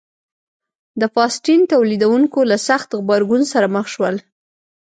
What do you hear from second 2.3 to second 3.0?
له سخت